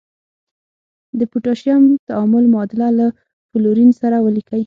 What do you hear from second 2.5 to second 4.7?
معادله له فلورین سره ولیکئ.